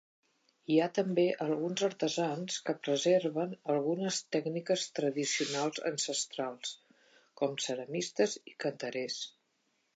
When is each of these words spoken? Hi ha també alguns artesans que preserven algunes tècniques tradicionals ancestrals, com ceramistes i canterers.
Hi 0.69 0.77
ha 0.81 0.85
també 0.99 1.25
alguns 1.43 1.83
artesans 1.87 2.57
que 2.69 2.75
preserven 2.87 3.53
algunes 3.75 4.19
tècniques 4.37 4.87
tradicionals 5.01 5.85
ancestrals, 5.93 6.75
com 7.43 7.57
ceramistes 7.69 8.39
i 8.55 8.61
canterers. 8.67 9.25